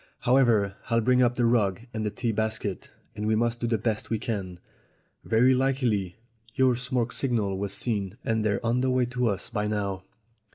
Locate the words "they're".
8.43-8.65